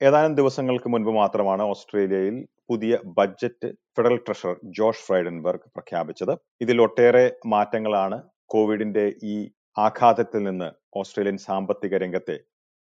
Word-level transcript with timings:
ഏതാനും 0.00 0.32
ദിവസങ്ങൾക്ക് 0.34 0.88
മുൻപ് 0.88 1.10
മാത്രമാണ് 1.18 1.62
ഓസ്ട്രേലിയയിൽ 1.72 2.34
പുതിയ 2.70 2.94
budget 3.18 3.68
federal 3.96 4.16
treasurer 4.16 4.56
Josh 4.78 5.04
Frydenberg 5.06 5.68
പ്രഖ്യാപിച്ചത്. 5.74 6.32
ഇതിൽ 6.60 6.80
ഒട്ടേറെ 6.80 7.24
മാറ്റങ്ങളാണ് 7.46 8.16
കോവിഡിന്റെ 8.46 9.04
ഈ 9.24 9.36
ആഘാതത്തിൽ 9.78 10.42
നിന്ന് 10.42 10.68
ഓസ്ട്രേലിയൻ 11.00 11.38
സാമ്പത്തിക 11.46 11.94
രംഗത്തെ 11.96 12.36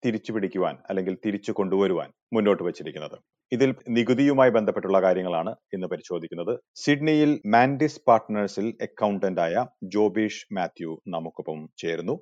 തിരിച്ചുപിടിക്കുവാൻ 0.03 0.75
അല്ലെങ്കിൽ 0.91 1.15
തിരിച്ചു 1.25 1.53
കൊണ്ടുവരുവാൻ 1.53 2.11
മുന്നോട്ട് 2.33 2.63
വച്ചിരിക്കുന്നത്. 2.63 3.17
ഇതിൽ 3.53 3.71
നികുതിയുമായി 3.89 4.51
ബന്ധപ്പെട്ടുള്ള 4.51 4.99
കാര്യങ്ങളാണ് 5.03 5.53
ഇന്ന് 5.75 5.87
പരിശോധിക്കുന്നത്. 5.87 6.53
സിഡ്നിയിൽ 6.83 7.41
മാൻഡിസ് 7.55 8.03
പാർട്ട്നേഴ്സിൽ 8.09 8.67
അക്കൗണ്ടന്റായ 8.87 9.65
ജോബീഷ് 9.95 10.47
മാത്യു 10.59 10.93
നമുക്കൊപ്പം 11.09 11.61
ചേരുന്നു. 11.83 12.17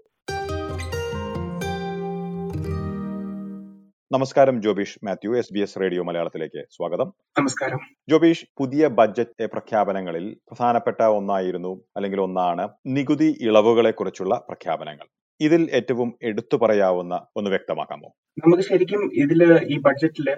നമസ്കാരം 4.10 4.56
Jobish 4.64 4.98
Mathew 5.06 5.30
S 5.38 5.52
B 5.54 5.60
S 5.64 5.78
radio 5.80 6.02
മലയാളത്തിലേക്ക് 6.08 6.60
സ്വാഗതം. 6.74 7.08
നമസ്കാരം. 7.38 7.80
ജോബീഷ് 8.10 8.46
പുതിയ 8.58 8.88
ബജറ്റ് 8.98 9.46
പ്രഖ്യാപനങ്ങളിൽ 9.54 10.24
പ്രധാനപ്പെട്ട 10.48 11.00
ഒന്നായിരുന്നു 11.16 11.72
അല്ലെങ്കിൽ 11.96 12.20
ഒന്നാണ് 12.24 12.64
നികുതി 12.96 13.28
ഇളവുകളെ 13.48 13.92
കുറിച്ചുള്ള 13.98 14.36
പ്രഖ്യാപനങ്ങൾ. 14.48 15.06
ഇതിൽ 15.40 15.62
ഏറ്റവും 15.78 16.08
എടുത്തു 16.30 16.58
പറയാവുന്ന 16.62 17.14
ഒന്ന് 17.40 17.52
വ്യക്തമാക്കാമോ? 17.54 18.08
നമുക്ക് 18.44 18.64
ശരിക്കും 18.70 19.02
ഇതിൽ 19.24 19.42
ഈ 19.74 19.78
ബഡ്ജറ്റിൽ 19.88 20.30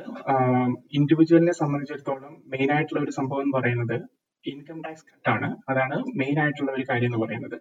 ഇൻഡിവിജ്വലിനെ 0.99 1.55
സംബന്ധിച്ചിടത്തോളം 1.63 2.35
മെയിൻ 2.55 2.73
ആയിട്ടുള്ള 2.77 3.01
ഒരു 3.07 3.17
സംഭവം 3.21 3.45
എന്ന് 3.47 3.57
പറയുന്നത് 3.59 3.97
ഇൻകം 4.45 4.83
ടാക്സ് 4.87 5.09
കട്ടാണ് 5.13 5.51
അതാണ് 5.71 5.97
മെയിൻ 6.23 6.37
ആയിട്ടുള്ള 6.43 6.71
ഒരു 6.79 6.87
കാര്യം 6.91 7.11
എന്ന് 7.11 7.23
പറയുന്നത്. 7.25 7.59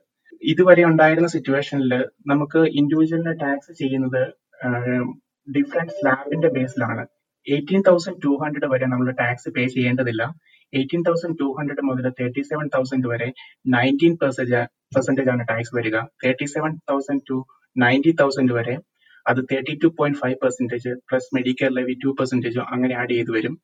ഇതുവരെ 0.53 0.83
ഉണ്ടായിരുന്ന 0.91 1.29
സിറ്റുവേഷനിൽ 1.37 1.93
നമുക്ക് 2.33 2.59
ഇൻഡിവിജ്വലിനെ 2.81 3.35
ടാക്സ് 3.45 3.71
ചെയ്യുന്നത് 3.83 4.21
ഡിഫറെന്റ് 5.55 5.93
സ്ലാബിന്റെ 5.97 6.49
ബേസിലാണ് 6.57 7.03
എയ്റ്റീൻ 7.47 7.81
തൗസൻഡ് 7.87 8.21
ടു 8.25 8.31
ഹൺഡ്രഡ് 8.41 8.67
വരെ 8.71 8.85
നമ്മൾ 8.91 9.07
ടാക്സ് 9.19 9.49
പേ 9.55 9.63
ചെയ്യേണ്ടതില്ല. 9.75 10.23
എയ്റ്റീൻ 10.73 11.01
തൗസൻഡ് 11.07 11.37
ടു 11.41 11.47
ഹൺഡ്രഡ് 11.57 11.83
മുതൽ 11.89 12.05
തേർട്ടി 12.19 12.41
സെവൻ 12.49 12.65
തൗസൻഡ് 12.75 13.07
വരെ 13.11 13.29
നയന്റീൻ 13.75 14.13
പെർസെന്റേജ് 14.23 15.29
ആണ് 15.33 15.43
ടാക്സ് 15.51 15.73
വരിക. 15.77 15.97
Thirty 16.23 16.47
seven 16.55 16.73
thousand 16.91 17.23
to 17.29 17.37
ninety 17.75 18.11
thousand 18.21 18.53
വരെ 18.57 18.75
അത് 19.25 19.39
thirty 19.51 19.73
two 19.83 19.87
point 19.97 20.19
five 20.21 20.37
percentage 20.43 20.91
plus 21.09 21.29
medical 21.37 21.71
levy 21.79 21.95
two 22.03 22.11
പെർസെന്റേജും 22.19 22.65
അങ്ങനെ 22.73 22.93
ആഡ് 23.01 23.15
ചെയ്ത് 23.17 23.31
വരും. 23.37 23.55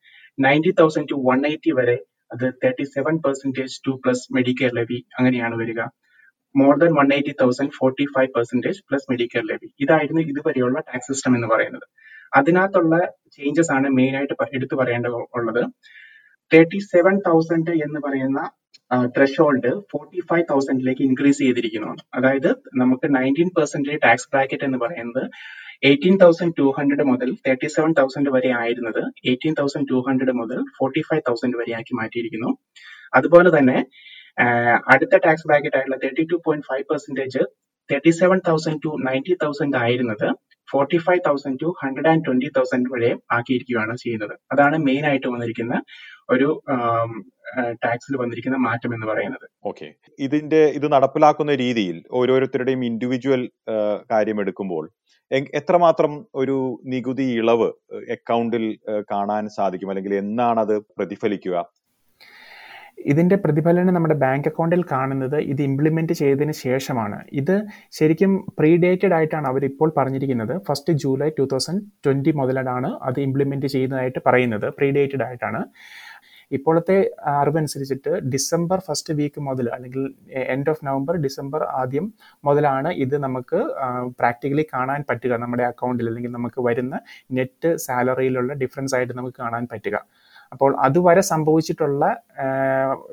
Ninety 0.45 0.71
thousand 0.79 1.09
to 1.11 1.17
one 1.29 1.41
eighty 1.51 1.71
വരെ 1.79 1.97
അത് 2.33 2.45
thirty 2.63 2.85
seven 2.95 3.15
percentage 3.25 3.75
two 3.87 3.91
plus 4.03 4.25
medical 4.37 4.71
levy 4.79 4.99
അങ്ങനെയാണ് 5.19 5.55
വരിക. 5.61 5.81
More 6.61 6.73
than 6.81 6.91
one 6.99 7.09
eighty 7.17 7.33
thousand 7.41 7.73
forty 7.77 8.05
five 8.15 8.29
percentage 8.35 8.81
plus 8.89 9.07
medical 9.11 9.43
levy 9.51 9.69
ഇതായിരുന്നു 9.83 10.21
ഇതുവരെയുള്ള 10.31 10.77
tax 10.89 11.09
system 11.11 11.33
എന്ന് 11.37 11.49
പറയുന്നത്. 11.53 11.85
അതിനകത്തുള്ള 12.39 12.95
ചേഞ്ചസ് 13.35 13.71
ആണ് 13.77 13.87
മെയിൻ 13.97 14.13
ആയിട്ട് 14.19 14.35
എടുത്തു 14.57 14.75
പറയേണ്ട 14.81 15.07
ഉള്ളത്. 15.39 15.63
തേർട്ടി 16.51 16.79
സെവൻ 16.93 17.15
തൗസൻഡ് 17.27 17.73
എന്ന് 17.85 17.99
പറയുന്ന 18.05 18.39
ത്രഷോൾഡ് 19.15 19.69
ഫോർട്ടി 19.91 20.19
ഫൈവ് 20.29 20.45
തൗസൻഡിലേക്ക് 20.49 21.03
ഇൻക്രീസ് 21.09 21.39
ചെയ്തിരിക്കുന്നു 21.45 21.91
അതായത് 22.17 22.49
നമുക്ക് 22.81 23.07
നയന്റീൻ 23.15 23.49
പെർസെന്റേജ് 23.57 24.01
ടാക്സ് 24.05 24.27
ബ്രാക്കറ്റ് 24.33 24.65
എന്ന് 24.67 24.79
പറയുന്നത് 24.83 25.23
എയ്റ്റീൻ 25.89 26.15
തൗസൻഡ് 26.23 26.55
ടു 26.59 26.65
ഹൺഡ്രഡ് 26.77 27.05
മുതൽ 27.11 27.29
തേർട്ടി 27.45 27.67
സെവൻ 27.75 27.91
തൗസൻഡ് 27.99 28.29
വരെ 28.35 28.49
ആയിരുന്നത് 28.59 29.01
എയ്റ്റീൻ 29.31 29.55
തൗസൻഡ് 29.59 29.89
ടു 29.91 29.97
ഹൺഡ്രഡ് 30.07 30.35
മുതൽ 30.41 30.59
ഫോർട്ടി 30.77 31.01
ഫൈവ് 31.07 31.23
തൗസൻഡ് 31.29 31.57
വരെ 31.61 31.73
ആക്കി 31.79 31.93
മാറ്റിയിരിക്കുന്നു. 31.99 32.51
അതുപോലെ 33.17 33.49
തന്നെ 33.57 33.77
അടുത്ത 34.93 35.15
ടാക്സ് 35.25 35.47
ബ്രാക്കറ്റ് 35.49 35.77
ആയിട്ടുള്ള 35.77 35.99
thirty 36.03 36.23
two 36.31 36.37
point 36.45 36.67
five 36.69 36.85
percentage 36.91 37.43
thirty 37.89 38.11
seven 38.21 38.39
thousand 38.49 38.81
to 38.85 38.91
ninety 39.07 39.35
thousand 39.43 39.77
ആയിരുന്നത് 39.83 40.27
forty 40.67 40.97
five 41.05 41.21
thousand 41.27 41.59
to 41.63 41.69
hundred 41.81 42.09
and 42.11 42.23
twenty 42.27 42.47
thousand 42.57 42.89
വരെ 42.93 43.09
ആക്കിയിരിക്കുകയാണ് 43.35 43.93
ചെയ്യുന്നത്. 44.03 44.33
അതാണ് 44.53 44.75
മെയിൻ 44.87 45.03
ആയിട്ട് 45.09 45.27
വന്നിരിക്കുന്ന 45.33 45.75
ഒരു 46.33 46.47
ടാക്സിൽ 47.83 48.13
വന്നിരിക്കുന്ന 48.21 48.57
മാറ്റം 48.67 48.91
എന്ന് 48.95 49.07
പറയുന്നത്. 49.11 49.45
ഓക്കെ. 49.71 49.87
ഇതിന്റെ 50.25 50.61
ഇത് 50.77 50.87
നടപ്പിലാക്കുന്ന 50.95 51.55
രീതിയിൽ 51.63 51.97
ഓരോരുത്തരുടെയും 52.19 52.83
ഇൻഡിവിജ്വൽ 52.89 53.43
കാര്യം 54.13 54.39
എടുക്കുമ്പോൾ 54.45 54.85
എത്രമാത്രം 55.59 56.11
ഒരു 56.41 56.57
നികുതി 56.93 57.25
ഇളവ് 57.41 57.69
അക്കൗണ്ടിൽ 58.15 58.65
കാണാൻ 59.11 59.45
സാധിക്കും? 59.57 59.91
അല്ലെങ്കിൽ 59.91 60.13
എന്നാണ് 60.23 60.59
അത് 60.65 60.75
പ്രതിഫലിക്കുക? 60.97 61.55
ഇതിന്റെ 62.97 63.35
പ്രതിഫലനം 63.43 63.93
നമ്മുടെ 63.95 64.15
ബാങ്ക് 64.23 64.47
അക്കൗണ്ടിൽ 64.49 64.81
കാണുന്നത് 64.91 65.37
ഇത് 65.51 65.61
ഇംപ്ലിമെന്റ് 65.69 66.13
ചെയ്തതിന് 66.21 66.53
ശേഷമാണ്. 66.65 67.17
ഇത് 67.41 67.55
ശരിക്കും 67.97 68.31
പ്രീഡേറ്റഡ് 68.59 69.15
ആയിട്ടാണ് 69.17 69.47
അവരിപ്പോൾ 69.51 69.89
പറഞ്ഞിരിക്കുന്നത്. 69.97 70.55
First 70.67 70.93
July 71.03 71.29
two 71.39 71.45
thousand 71.53 71.83
twenty 72.05 72.33
മുതലാണ് 72.41 72.91
അത് 73.09 73.19
ഇംപ്ലിമെന്റ് 73.27 73.69
ചെയ്യുന്നതായിട്ട് 73.75 74.21
പറയുന്നത്. 74.27 74.67
പ്രീഡേറ്റഡ് 74.79 75.25
ആയിട്ടാണ്. 75.27 75.61
ഇപ്പോഴത്തെ 76.55 76.97
അറിവനുസരിച്ചിട്ട് 77.39 78.11
ഡിസംബർ 78.33 78.79
ഫസ്റ്റ് 78.87 79.13
വീക്ക് 79.19 79.39
മുതൽ 79.47 79.67
അല്ലെങ്കിൽ 79.75 80.03
എൻഡ് 80.55 80.69
ഓഫ് 80.73 80.83
നവംബർ 80.87 81.15
ഡിസംബർ 81.25 81.61
ആദ്യം 81.81 82.05
മുതലാണ് 82.47 82.89
ഇത് 83.05 83.15
നമുക്ക് 83.25 83.59
പ്രാക്ടിക്കലി 84.19 84.65
കാണാൻ 84.73 85.01
പറ്റുക. 85.09 85.33
നമ്മുടെ 85.43 85.65
അക്കൗണ്ടിൽ 85.71 86.09
അല്ലെങ്കിൽ 86.11 86.33
നമുക്ക് 86.37 86.61
വരുന്ന 86.67 86.95
നെറ്റ് 87.37 87.71
സാലറിയിലുള്ള 87.85 88.53
ഡിഫറൻസ് 88.63 88.95
ആയിട്ട് 88.99 89.15
നമുക്ക് 89.19 89.39
കാണാൻ 89.43 89.65
പറ്റുക. 89.73 89.97
അപ്പോൾ 90.55 90.71
അതുവരെ 90.79 91.21
സംഭവിച്ചിട്ടുള്ള 91.29 92.03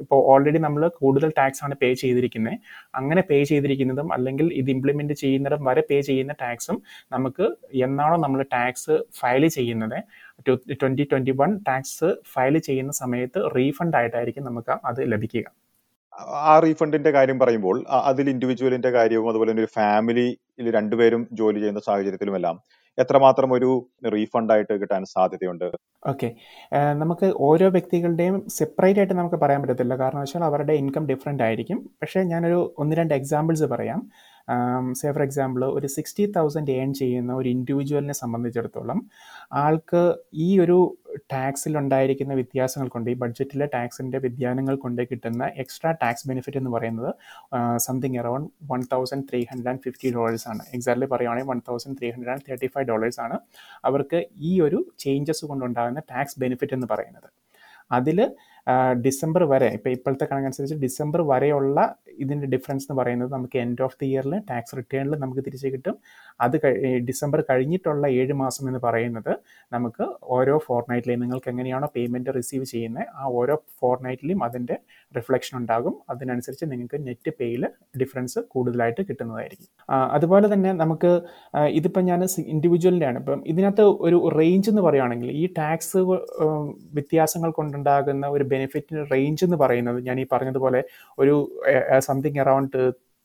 ഇപ്പോൾ 0.03 0.21
ഓൾറെഡി 0.33 0.61
നമ്മൾ 0.65 0.83
കൂടുതൽ 1.01 1.31
ടാക്സ് 1.39 1.63
ആണ് 1.67 1.75
പേ 1.81 1.89
ചെയ്തിരിക്കുന്നത് 2.03 2.59
അങ്ങനെ 2.99 3.23
പേ 3.31 3.39
ചെയ്തിരിക്കുന്നതും 3.51 4.09
അല്ലെങ്കിൽ 4.17 4.47
ഇത് 4.61 4.69
ഇംപ്ലിമെന്റ് 4.75 5.15
ചെയ്യുന്നിടം 5.23 5.63
വരെ 5.69 5.83
പേ 5.91 5.99
ചെയ്യുന്ന 6.09 6.35
ടാക്സും 6.43 6.79
നമുക്ക് 7.15 7.47
എന്നാണോ 7.87 8.19
നമ്മൾ 8.25 8.43
ടാക്സ് 8.55 8.97
ഫയൽ 9.21 9.47
ചെയ്യുന്നത്. 9.57 9.99
Twenty 10.83 11.07
twenty 11.13 11.35
one 11.41 11.51
tax 11.69 12.11
file 12.35 12.57
ചെയ്യുന്ന 12.69 12.95
സമയത്ത് 13.03 13.43
റീഫണ്ട് 13.57 13.99
ആയിട്ടായിരിക്കും 14.01 14.47
നമുക്ക് 14.51 14.73
അത് 14.91 15.03
ലഭിക്കുക. 15.15 15.47
ആ 16.47 16.55
റീഫണ്ടിന്റെ 16.65 17.11
കാര്യം 17.17 17.39
പറയുമ്പോൾ 17.43 17.77
അതിൽ 18.11 18.27
ഇൻഡിവിജ്വലിന്റെ 18.33 18.91
കാര്യവും 18.97 19.29
അതുപോലെ 19.31 19.51
തന്നെ 19.51 19.65
ഒരു 19.65 19.73
ഫാമിലിയിൽ 19.79 20.67
രണ്ടുപേരും 20.79 21.23
ജോലി 21.41 21.59
ചെയ്യുന്ന 21.63 21.83
സാഹചര്യത്തിലുമെല്ലാം 21.89 22.57
എത്രമാത്രം 22.99 23.53
ഒരു 23.53 23.89
റീഫണ്ട് 24.15 24.53
ആയിട്ട് 24.53 24.81
കിട്ടാൻ 24.81 25.05
സാധ്യതയുണ്ട്? 25.05 25.67
ഓക്കെ. 26.07 26.29
നമുക്ക് 26.93 27.33
ഓരോ 27.39 27.69
വ്യക്തികളുടെയും 27.69 28.37
സെപ്പറേറ്റ് 28.49 29.01
ആയിട്ട് 29.01 29.15
നമുക്ക് 29.15 29.37
പറയാൻ 29.37 29.63
പറ്റത്തില്ല. 29.63 29.97
കാരണം 29.97 30.21
വെച്ചാൽ 30.21 30.45
അവരുടെ 30.45 30.73
ഇൻകം 30.73 31.07
ഡിഫറെന്റ് 31.07 31.43
ആയിരിക്കും. 31.43 31.91
പക്ഷേ 32.03 32.23
ഞാനൊരു 32.23 32.75
ഒന്ന് 32.79 32.97
രണ്ട് 32.97 33.15
എക്സാമ്പിൾസ് 33.15 33.65
പറയാം. 33.65 34.03
സേ 34.93 35.11
ഫോർ 35.13 35.23
എക്സാമ്പിൾ 35.23 35.65
ഒരു 35.65 35.87
സിക്സ്റ്റി 35.87 36.27
തൗസൻഡ് 36.27 36.71
ഏൺ 36.71 36.95
ചെയ്യുന്ന 36.95 37.35
ഒരു 37.35 37.49
ഇൻഡിവിജ്വലിനെ 37.49 38.13
സംബന്ധിച്ചിടത്തോളം 38.13 38.99
ആൾക്ക് 39.53 40.03
ഈ 40.35 40.59
ഒരു 40.59 40.79
ടാക്സിൽ 41.33 41.79
ഉണ്ടായിരിക്കുന്ന 41.79 42.35
വ്യത്യാസങ്ങൾ 42.35 42.89
കൊണ്ട് 42.89 43.11
ഈ 43.11 43.15
ബഡ്ജറ്റിലെ 43.15 43.67
ടാക്സിന്റെ 43.67 44.19
വ്യതിയാനങ്ങൾ 44.19 44.77
കൊണ്ട് 44.77 45.03
കിട്ടുന്ന 45.03 45.51
എക്സ്ട്രാ 45.57 45.91
ടാക്സ് 45.93 46.29
ബെനിഫിറ്റ് 46.29 46.59
എന്ന് 46.59 46.71
പറയുന്നത് 46.71 47.11
something 47.77 48.19
around 48.19 48.51
one 48.73 48.83
thousand 48.93 49.27
three 49.31 49.41
hundred 49.51 49.69
and 49.69 49.81
fifty 49.81 50.11
dollars 50.15 50.49
ആണ്. 50.49 50.63
എക്സാക്ട്ലി 50.75 51.07
പറയുകയാണെങ്കിൽ 51.07 51.51
one 51.51 51.61
thousand 51.69 51.99
three 51.99 52.11
hundred 52.11 52.31
and 52.31 52.47
thirty 52.49 52.67
five 52.67 52.89
dollars 52.89 53.21
ആണ് 53.21 53.39
അവർക്ക് 53.85 54.21
ഈ 54.41 54.61
ഒരു 54.61 54.81
ചേഞ്ചസ് 54.99 55.45
കൊണ്ടുണ്ടാകുന്ന 55.45 56.03
ടാക്സ് 56.13 56.41
ബെനിഫിറ്റ് 56.41 56.75
എന്ന് 56.75 56.87
പറയുന്നത്. 56.87 57.29
അതിൽ 57.91 58.19
ഡിസംബർ 59.07 59.43
വരെ 59.53 59.69
ഇപ്പോൾ 59.77 59.91
ഇപ്പോഴത്തെ 59.97 60.27
കണക്കനുസരിച്ച് 60.31 60.77
ഡിസംബർ 60.85 61.21
വരെയുള്ള 61.31 61.79
ഇതിന്റെ 62.19 62.47
ഡിഫറൻസ് 62.47 62.85
എന്ന് 62.87 62.97
പറയുന്നത് 63.01 63.31
നമുക്ക് 63.33 63.57
എൻഡ് 63.59 63.83
ഓഫ് 63.83 63.97
ദി 64.03 64.07
ഇയറിൽ 64.07 64.35
ടാക്സ് 64.51 64.77
റിട്ടേണിൽ 64.77 65.15
നമുക്ക് 65.19 65.43
തിരിച്ച് 65.47 65.69
കിട്ടും. 65.75 65.97
അത് 66.41 66.57
ഡിസംബർ 67.09 67.41
കഴിഞ്ഞിട്ടുള്ള 67.51 68.07
ഏഴ് 68.21 68.35
മാസം 68.43 68.65
എന്ന് 68.69 68.81
പറയുന്നത് 68.87 69.33
നമുക്ക് 69.73 70.05
ഓരോ 70.37 70.55
ഫോർ 70.67 70.83
നൈറ്റിലെയും 70.91 71.21
നിങ്ങൾക്ക് 71.21 71.51
എങ്ങനെയാണോ 71.51 71.89
പേയ്മെന്റ് 71.97 72.35
റിസീവ് 72.39 72.65
ചെയ്യുന്നത് 72.65 73.07
ആ 73.15 73.25
ഓരോ 73.41 73.57
ഫോർ 73.81 73.97
നൈറ്റിലും 74.07 74.41
അതിന്റെ 74.45 74.77
റിഫ്ലക്ഷൻ 75.17 75.55
ഉണ്ടാകും. 75.59 75.95
അതിനനുസരിച്ച് 76.11 76.67
നിങ്ങൾക്ക് 76.73 76.99
നെറ്റ് 77.07 77.33
പേയിൽ 77.41 77.65
ഡിഫറൻസ് 78.03 78.41
കൂടുതലായിട്ട് 78.55 79.03
കിട്ടുന്നതായിരിക്കും. 79.09 79.69
അതുപോലെ 80.17 80.47
തന്നെ 80.55 80.73
നമുക്ക് 80.83 81.13
ഇതിപ്പോൾ 81.79 82.05
ഞാൻ 82.11 82.21
ഇൻഡിവിജ്വലിന്റെയാണ് 82.53 83.19
ഇപ്പം 83.19 83.41
ഇതിനകത്ത് 83.47 83.85
ഒരു 84.07 84.17
റേഞ്ച് 84.39 84.69
എന്ന് 84.71 84.83
പറയുകയാണെങ്കിൽ 84.83 85.31
ഈ 85.43 85.45
ടാക്സ് 85.59 86.01
വ്യത്യാസങ്ങൾ 86.99 87.51
കൊണ്ടുണ്ടാകുന്ന 87.51 88.27
ഒരു 88.27 88.45
ബെനിഫിറ്റിന് 88.55 89.03
റേഞ്ച് 89.15 89.45
എന്ന് 89.49 89.59
പറയുന്നത് 89.65 89.99
ഞാൻ 90.09 90.19
ഈ 90.23 90.27
പറഞ്ഞതുപോലെ 90.35 90.83
ഒരു 91.19 91.35
something 92.09 92.41
around 92.45 92.81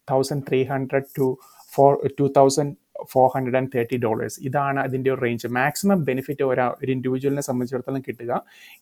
thousand 0.08 0.46
three 0.50 0.60
hundred 0.74 1.10
to 1.20 1.28
four 1.76 1.94
two 2.20 2.26
thousand 2.38 2.76
four 3.12 3.26
hundred 3.34 3.58
and 3.60 3.72
thirty 3.74 3.98
dollars 4.06 4.38
ഇതാണ് 4.48 4.80
അതിന്റെ 4.84 5.10
ഒരു 5.14 5.22
റേഞ്ച് 5.26 5.50
മാക്സിമം 5.58 6.00
ബെനിഫിറ്റ് 6.08 6.44
ഒരാ 6.52 6.66
ഒരു 6.82 6.90
ഇൻഡിവിജ്വലിനെ 6.96 7.44
സംബന്ധിച്ചിടത്തോളം 7.48 8.02
കിട്ടുക. 8.08 8.32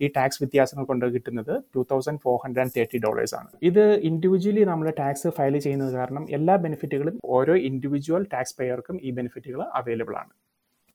ഈ 0.04 0.08
ടാക്സ് 0.18 0.40
വ്യത്യാസങ്ങൾ 0.44 0.84
കൊണ്ട് 0.92 1.06
കിട്ടുന്നത് 1.16 1.52
two 1.76 1.82
thousand 1.92 2.22
four 2.26 2.36
hundred 2.44 2.64
and 2.64 2.74
thirty 2.78 3.00
dollars 3.06 3.36
ആണ്. 3.40 3.50
ഇത് 3.70 3.84
ഇൻഡിവിജ്വലി 4.10 4.64
നമ്മൾ 4.72 4.88
ടാക്സ് 5.02 5.32
ഫയൽ 5.38 5.58
ചെയ്യുന്നത് 5.66 5.92
കാരണം 6.00 6.26
എല്ലാ 6.38 6.56
ബെനിഫിറ്റുകളും 6.66 7.18
ഓരോ 7.38 7.56
ഇൻഡിവിജ്വൽ 7.70 8.24
ടാക്സ് 8.34 8.56
പേയർക്കും 8.62 8.98
ഈ 9.08 9.12
ബെനിഫിറ്റുകൾ 9.18 9.62
അവൈലബിൾ 9.82 10.16
ആണ്. 10.24 10.32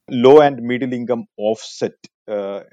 Low 0.08 0.35
and 0.47 0.62
middle 0.70 0.94
income 1.00 1.23
offset 1.50 2.08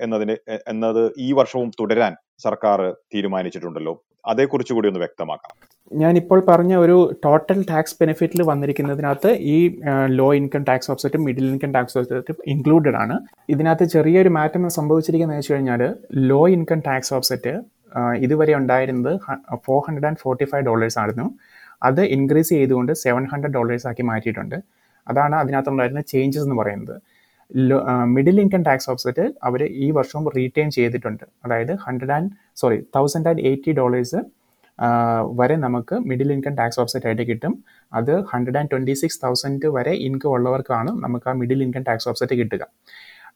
എന്നതിന് 0.05 0.37
എന്നത് 0.73 1.03
ഈ 1.25 1.29
വർഷവും 1.39 1.69
തുടരാൻ 1.79 2.15
സർക്കാർ 2.45 2.79
തീരുമാനിച്ചിട്ടുണ്ടല്ലോ. 3.13 3.93
അതേക്കുറിച്ച് 4.31 4.73
കൂടി 4.73 4.87
ഒന്ന് 4.87 4.99
വ്യക്തമാക്കാം. 4.99 5.53
ഞാനിപ്പോൾ 6.01 6.39
പറഞ്ഞ 6.47 6.75
ഒരു 6.75 6.95
ടോട്ടൽ 7.25 7.59
ടാക്സ് 7.69 7.95
ബെനിഫിറ്റിൽ 8.01 8.41
വന്നിരിക്കുന്നതിനകത്ത് 8.41 9.31
ഈ 9.53 9.57
ലോ 10.19 10.27
ഇൻകം 10.39 10.63
ടാക്സ് 10.69 10.91
ഓഫ്സെറ്റും 10.91 11.23
മിഡിൽ 11.23 11.45
ഇൻകം 11.51 11.71
ടാക്സ് 11.71 11.97
ഓഫ്സെറ്റും 11.97 12.37
ഇൻക്ലൂഡഡ് 12.53 12.95
ആണ്. 12.95 13.15
ഇതിനകത്ത് 13.49 13.85
ചെറിയൊരു 13.95 14.29
മാറ്റം 14.29 14.69
സംഭവിച്ചിരിക്കുന്നത് 14.69 15.37
വെച്ച് 15.37 15.53
കഴിഞ്ഞാൽ 15.53 15.95
ലോ 16.31 16.41
ഇൻകം 16.55 16.79
ടാക്സ് 16.87 17.13
ഓഫ്സെറ്റ് 17.13 17.53
ഇതുവരെ 18.25 18.55
ഉണ്ടായിരുന്നത് 18.55 19.13
four 19.65 19.79
hundred 19.87 20.05
and 20.05 20.21
forty 20.23 20.43
five 20.43 20.65
dollars 20.65 20.99
ആയിരുന്നു. 20.99 21.27
അത് 21.83 22.01
ഇൻക്രീസ് 22.01 22.49
ചെയ്തുകൊണ്ട് 22.49 22.93
സെവൻ 23.05 23.25
ഹൺഡ്രഡ് 23.31 23.53
ഡോളേഴ്സ് 23.53 23.87
ആക്കി 23.87 24.01
മാറ്റിയിട്ടുണ്ട്. 24.01 24.55
അതാണ് 25.07 25.35
അതിനകത്തുണ്ടായിരുന്ന 25.35 26.01
ചേഞ്ചസ് 26.01 26.43
എന്ന് 26.43 26.55
പറയുന്നത്. 26.55 26.95
മിഡിൽ 28.15 28.37
ഇൻകം 28.43 28.61
ടാക്സ് 28.67 28.89
ഓഫ്സെറ്റ് 28.91 29.25
അവർ 29.47 29.61
ഈ 29.85 29.87
വർഷവും 29.97 30.25
റീറ്റെയിൻ 30.37 30.69
ചെയ്തിട്ടുണ്ട്. 30.77 31.23
അതായത് 31.45 31.73
hundred 31.85 32.13
and 32.17 32.29
sorry 32.61 32.77
thousand 32.95 33.29
and 33.31 33.43
eighty 33.49 33.73
dollars 33.79 34.19
വരെ 35.39 35.55
നമുക്ക് 35.65 35.95
മിഡിൽ 36.09 36.31
ഇൻകം 36.33 36.55
ടാക്സ് 36.59 36.79
ഓഫ്സെറ്റ് 36.81 37.07
ആയിട്ട് 37.09 37.23
കിട്ടും. 37.29 37.53
അത് 37.93 38.13
hundred 38.31 38.57
and 38.59 38.71
twenty 38.71 38.95
six 39.01 39.19
thousand 39.23 39.69
വരെ 39.77 39.93
ഇൻകം 40.07 40.31
ഉള്ളവർക്കാണ് 40.37 40.91
നമുക്ക് 41.03 41.29
ആ 41.31 41.33
മിഡിൽ 41.41 41.61
ഇൻകം 41.65 41.85
ടാക്സ് 41.87 42.09
ഓഫ്സെറ്റ് 42.11 42.35
കിട്ടുക. 42.41 42.63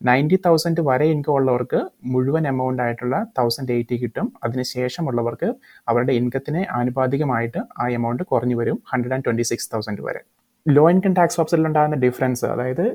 നയന്റി 0.07 0.37
തൗസൻഡ് 0.45 0.81
വരെ 0.89 1.07
ഇൻകം 1.13 1.33
ഉള്ളവർക്ക് 1.37 1.79
മുഴുവൻ 2.13 2.47
എമൗണ്ട് 2.51 2.81
ആയിട്ടുള്ള 2.85 3.17
തൗസൻഡ് 3.39 3.73
എയ്റ്റി 3.77 3.97
കിട്ടും. 4.03 4.27
അതിനുശേഷമുള്ളവർക്ക് 4.45 5.49
അവരുടെ 5.91 6.13
ഇൻകത്തിന് 6.19 6.61
ആനുപാതികമായിട്ട് 6.79 7.61
ആ 7.81 7.87
എമൗണ്ട് 7.97 8.23
കുറഞ്ഞു 8.33 8.57
വരും 8.61 8.79
hundred 8.93 9.15
and 9.17 9.25
twenty 9.27 9.47
six 9.51 9.71
thousand 9.73 10.03
വരെ. 10.07 10.23
ലോ 10.65 10.83
ഇൻകം 10.93 11.13
ടാക്സ് 11.17 11.39
ഓപ്ഷനിൽ 11.41 11.67
ഉണ്ടാകുന്ന 11.67 11.97
ഡിഫറൻസ് 12.03 12.43
അതായത് 12.53 12.85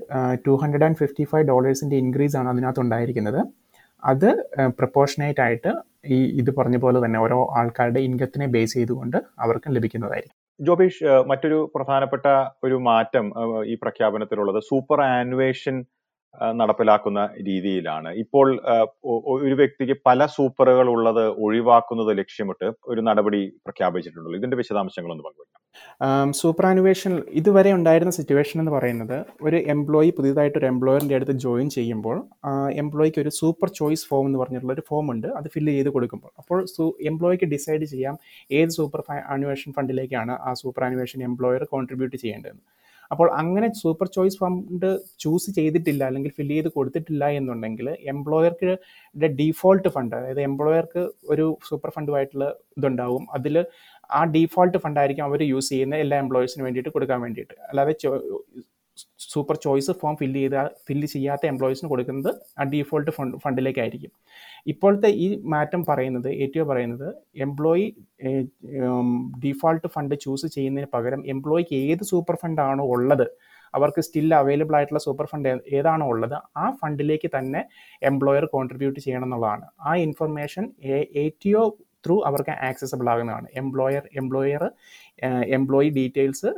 two 0.46 0.52
hundred 0.62 0.84
and 0.86 0.98
fifty 1.00 1.24
five 1.30 1.44
ഡോളേഴ്സിന്റെ 1.48 1.96
increase 2.02 2.36
ആണ് 2.40 2.48
അതിനകത്ത് 2.52 2.80
ഉണ്ടായിരിക്കുന്നത്. 2.84 3.40
അത് 4.02 4.28
പ്രപ്പോർഷനേറ്റ് 4.78 5.42
ആയിട്ട് 5.44 5.70
ഈ 6.16 6.18
ഇത് 6.40 6.50
പറഞ്ഞ 6.58 6.76
പോലെ 6.84 6.98
തന്നെ 7.04 7.18
ഓരോ 7.24 7.38
ആൾക്കാരുടെ 7.58 8.00
ഇൻകത്തിനെ 8.08 8.46
ബേസ് 8.54 8.74
ചെയ്തുകൊണ്ട് 8.78 9.18
അവർക്കും 9.44 9.74
ലഭിക്കുന്നതായിരിക്കും. 9.76 10.36
ജോബീഷ് 10.60 11.04
മറ്റൊരു 11.30 11.58
പ്രധാനപ്പെട്ട 11.74 12.26
ഒരു 12.66 12.76
മാറ്റം 12.88 13.26
ഈ 13.72 13.76
പ്രഖ്യാപനത്തിലുള്ളത് 13.82 14.60
സൂപ്പർ 14.70 15.00
ആനുവേഷൻ 15.08 15.76
നടപ്പിലാക്കുന്ന 16.60 17.20
രീതിയിലാണ്. 17.48 18.08
ഇപ്പോൾ 18.22 18.46
ഒരു 19.44 19.54
വ്യക്തിക്ക് 19.60 19.94
പല 20.08 20.26
സൂപ്പറുകൾ 20.36 20.86
ഉള്ളത് 20.94 21.24
ഒഴിവാക്കുന്നത് 21.46 22.10
ലക്ഷ്യമിട്ട് 22.20 22.68
ഒരു 22.92 23.00
നടപടി 23.08 23.42
പ്രഖ്യാപിച്ചിട്ടുണ്ടല്ലോ. 23.66 24.38
ഇതിന്റെ 24.42 24.58
വിശദാംശങ്ങൾ 24.62 25.12
ഒന്ന് 25.14 25.24
പങ്കുവയ്ക്കാം 25.28 25.55
സൂപ്പർ 26.40 26.64
അനുവേഷൻ 26.66 27.12
ഇതുവരെ 27.40 27.70
ഉണ്ടായിരുന്ന 27.76 28.12
സിറ്റുവേഷൻ 28.18 28.56
എന്ന് 28.62 28.72
പറയുന്നത് 28.76 29.16
ഒരു 29.46 29.58
എംപ്ലോയി 29.74 30.10
പുതിയതായിട്ട് 30.16 30.56
ഒരു 30.60 30.68
എംപ്ലോയറിന്റെ 30.72 31.16
അടുത്ത് 31.18 31.34
ജോയിൻ 31.44 31.68
ചെയ്യുമ്പോൾ 31.76 32.16
എംപ്ലോയിക്ക് 32.82 33.20
ഒരു 33.24 33.32
സൂപ്പർ 33.40 33.70
ചോയ്സ് 33.80 34.06
ഫോം 34.10 34.26
എന്ന് 34.28 34.40
പറഞ്ഞിട്ടുള്ള 34.42 34.74
ഒരു 34.76 34.84
ഫോം 34.90 35.06
ഉണ്ട് 35.14 35.28
അത് 35.38 35.48
ഫില്ല് 35.54 35.74
ചെയ്ത് 35.76 35.90
കൊടുക്കുമ്പോൾ. 35.96 36.32
അപ്പോൾ 36.42 36.58
എംപ്ലോയിക്ക് 37.12 37.48
ഡിസൈഡ് 37.54 37.86
ചെയ്യാം 37.92 38.16
ഏത് 38.60 38.72
സൂപ്പർ 38.78 39.02
ആനുവേഷൻ 39.34 39.70
ഫണ്ടിലേക്കാണ് 39.78 40.34
ആ 40.48 40.52
സൂപ്പർ 40.62 40.84
ആനുവേഷൻ 40.88 41.20
എംപ്ലോയർ 41.30 41.64
കോൺട്രിബ്യൂട്ട് 41.74 42.16
ചെയ്യേണ്ടതെന്ന്. 42.24 42.64
അപ്പോൾ 43.12 43.28
അങ്ങനെ 43.40 43.68
സൂപ്പർ 43.82 44.06
ചോയ്സ് 44.16 44.38
ഫണ്ട് 44.42 44.88
ചൂസ് 45.24 45.50
ചെയ്തിട്ടില്ല 45.58 46.02
അല്ലെങ്കിൽ 46.08 46.32
ഫില്ല് 46.38 46.54
ചെയ്ത് 46.56 46.70
കൊടുത്തിട്ടില്ല 46.76 47.24
എന്നുണ്ടെങ്കിൽ 47.38 47.88
എംപ്ലോയർക്ക് 48.14 48.70
ഡീഫോൾട്ട് 49.40 49.90
ഫണ്ട് 49.96 50.14
അതായത് 50.20 50.42
എംപ്ലോയർക്ക് 50.48 51.02
ഒരു 51.34 51.46
സൂപ്പർ 51.68 51.90
ഫണ്ടുമായിട്ടുള്ള 51.96 52.48
ഇതുണ്ടാവും. 52.78 53.24
അതിൽ 53.38 53.56
ആ 54.18 54.20
ഡീഫോൾട്ട് 54.34 54.78
ഫണ്ടായിരിക്കും 54.84 55.24
അവർ 55.28 55.40
യൂസ് 55.52 55.70
ചെയ്യുന്ന 55.74 55.96
എല്ലാ 56.04 56.16
എംപ്ലോയീസിന് 56.24 56.64
വേണ്ടിയിട്ട് 56.66 56.92
കൊടുക്കാൻ 56.96 57.20
വേണ്ടിയിട്ട്. 57.26 57.54
അല്ലാതെ 57.70 57.94
സൂപ്പർ 59.32 59.56
ചോയ്സ് 59.64 59.92
ഫോം 60.00 60.14
ഫില്ല് 60.20 60.40
ചെയ്ത 60.42 60.60
ഫില്ല് 60.86 61.08
ചെയ്യാത്ത 61.14 61.44
എംപ്ലോയീസിന് 61.52 61.88
കൊടുക്കുന്നത് 61.92 62.30
ആ 62.60 62.64
ഡീഫോൾട്ട് 62.72 63.12
ഫണ്ട് 63.16 63.36
ഫണ്ടിലേക്കായിരിക്കും. 63.44 64.12
ഇപ്പോഴത്തെ 64.72 65.10
ഈ 65.24 65.26
മാറ്റം 65.54 65.82
പറയുന്നത് 65.90 66.28
ഒ 66.44 66.64
പറയുന്നത് 66.70 67.08
എംപ്ലോയി 67.46 67.86
ഡീഫോൾട്ട് 69.44 69.88
ഫണ്ട് 69.96 70.14
ചൂസ് 70.24 70.48
ചെയ്യുന്നതിന് 70.56 70.90
പകരം 70.96 71.22
എംപ്ലോയിക്ക് 71.34 71.76
ഏത് 71.90 72.04
സൂപ്പർ 72.12 72.36
ഫണ്ടാണോ 72.42 72.86
ഉള്ളത് 72.96 73.26
അവർക്ക് 73.74 74.02
സ്റ്റിൽ 74.06 74.30
അവൈലബിൾ 74.40 74.74
ആയിട്ടുള്ള 74.76 75.00
സൂപ്പർ 75.06 75.26
ഫണ്ട് 75.30 75.48
ഏതാണോ 75.78 76.04
ഉള്ളത് 76.12 76.36
ആ 76.62 76.66
ഫണ്ടിലേക്ക് 76.80 77.28
തന്നെ 77.36 77.60
എംപ്ലോയർ 78.10 78.44
കോൺട്രിബ്യൂട്ട് 78.54 79.00
ചെയ്യണം 79.06 79.26
എന്നുള്ളതാണ്. 79.28 79.64
ആ 79.88 79.90
information 80.06 80.64
A 81.22 81.24
T 81.42 81.50
O 81.62 81.64
through 82.06 82.18
അവർക്ക് 82.30 82.54
accessible 82.70 83.08
ആകുന്നതാണ്. 83.14 83.48
Employer 83.62 84.04
employer 84.22 84.64
employee 85.56 85.88
details 85.96 86.48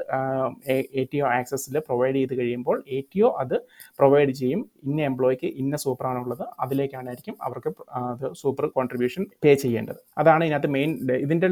A 1.00 1.02
T 1.10 1.18
O 1.24 1.26
ആക്സസിൽ 1.34 1.74
provide 1.88 2.16
ചെയ്ത് 2.18 2.32
കഴിയുമ്പോൾ 2.38 2.78
എ 2.96 2.98
ടി 3.10 3.20
ഒ 3.26 3.28
അത് 3.42 3.54
പ്രൊവൈഡ് 3.98 4.32
ചെയ്യും. 4.40 4.60
ഇന്ന 4.86 5.00
എംപ്ലോയിക്ക് 5.10 5.48
ഇന്ന 5.62 5.76
സൂപ്പറാണുള്ളത് 5.84 6.42
അതിലേക്കാണായിരിക്കും 6.64 7.36
അവർക്ക് 7.46 7.70
അത് 7.98 8.24
സൂപ്പർ 8.40 8.66
കോൺട്രിബ്യൂഷൻ 8.76 9.24
പേ 9.44 9.52
ചെയ്യേണ്ടത്. 9.64 10.00
അതാണ് 10.22 10.42
ഇതിനകത്ത് 10.48 10.70
മെയിൻ 10.76 10.90
ഇതിന്റെ 11.24 11.48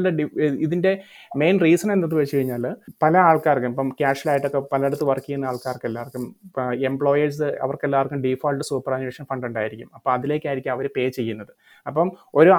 ഇതിന്റെ 0.65 0.91
മെയിൻ 1.43 1.55
റീസൺ 1.65 1.91
എന്തെന്ന് 1.95 2.19
വെച്ച് 2.21 2.35
കഴിഞ്ഞാൽ 2.37 2.65
പല 3.05 3.13
ആൾക്കാർക്കും 3.29 3.71
ഇപ്പം 3.75 3.89
ക്യാഷ്വലായിട്ടൊക്കെ 4.01 4.61
പലയിടത്ത് 4.73 5.07
വർക്ക് 5.11 5.25
ചെയ്യുന്ന 5.27 5.51
ആൾക്കാർക്ക് 5.51 5.87
എല്ലാവർക്കും 5.91 6.25
എംപ്ലോയേഴ്സ് 6.91 7.49
അവർക്ക് 7.67 7.87
എല്ലാവർക്കും 7.89 8.21
ഡീഫോൾട്ട് 8.27 8.63
സൂപ്പർ 8.71 8.93
അന്വേഷൺ 8.97 9.25
ഫണ്ട് 9.31 9.47
ഉണ്ടായിരിക്കും. 9.49 9.89
അപ്പോൾ 9.97 10.11
അതിലേക്കായിരിക്കും 10.17 10.73
അവർ 10.75 10.85
പേ 10.97 11.05
ചെയ്യുന്നത്. 11.19 11.53
അപ്പം 11.85 12.07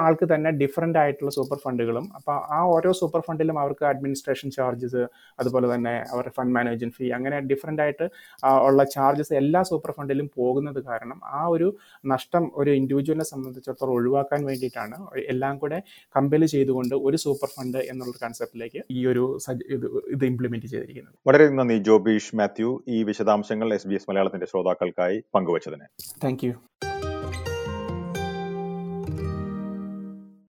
ആൾക്ക് 0.07 0.25
തന്നെ 0.33 0.49
ഡിഫറെന്റ് 0.63 0.99
ആയിട്ടുള്ള 1.03 1.28
സൂപ്പർ 1.29 1.57
ഫണ്ടുകളും 1.63 2.05
അപ്പോൾ 2.15 2.35
ആ 2.57 2.59
ഓരോ 2.75 2.91
സൂപ്പർ 2.91 3.21
ഫണ്ടിലും 3.27 3.59
അവർക്ക് 3.59 3.85
അഡ്മിനിസ്ട്രേഷൻ 3.85 4.49
ചാർജസ് 4.49 5.03
അതുപോലെ 5.39 5.67
തന്നെ 5.73 5.95
അവരുടെ 6.13 6.33
ഫണ്ട് 6.37 6.53
മാനേജ്മെന്റ് 6.55 6.95
ഫീ 6.95 7.07
അങ്ങനെ 7.11 7.39
ഡിഫറെന്റ് 7.51 7.81
ആയിട്ട് 7.81 8.07
ഉള്ള 8.67 8.83
ചാർജസ് 8.95 9.33
എല്ലാ 9.33 9.61
സൂപ്പർ 9.63 9.91
ഫണ്ടിലും 9.91 10.29
പോകുന്നത് 10.37 10.79
കാരണം 10.89 11.19
ആ 11.39 11.41
ഒരു 11.47 11.69
നഷ്ടം 12.13 12.45
ഒരു 12.55 12.71
ഇൻഡിവിജ്വലിനെ 12.71 13.27
സംബന്ധിച്ചിടത്തോളം 13.33 13.93
ഒഴിവാക്കാൻ 13.93 14.41
വേണ്ടിയിട്ടാണ് 14.49 14.97
എല്ലാം 15.33 15.57
കൂടെ 15.57 15.79
കമ്പയർ 16.15 16.45
ചെയ്തുകൊണ്ട് 16.55 16.95
ഒരു 17.07 17.19
സൂപ്പർ 17.25 17.49
ഫണ്ട് 17.55 17.79
എന്നുള്ള 17.91 18.15
കൺസെപ്റ്റിലേക്ക് 18.25 18.81
ഈ 18.91 19.05
ഒരു 19.05 19.25
ഇത് 20.15 20.25
ഇംപ്ലിമെന്റ് 20.31 20.67
ചെയ്തിരിക്കുന്നത്. 20.73 21.15
വളരെ 21.27 21.47
നന്ദി 21.59 21.77
ജോബീഷ് 21.89 22.35
മാത്യു. 22.41 22.71
ഈ 22.95 22.99
വിശദാംശങ്ങൾ 23.11 23.73
എസ് 23.77 23.89
ബി 23.91 23.97
എസ് 23.99 24.09
മലയാളത്തിന്റെ 24.11 24.49
ശ്രോതാക്കൾക്കായി 24.53 25.19
പങ്കുവച്ചതിന്. 25.35 25.87
താങ്ക് 26.25 26.45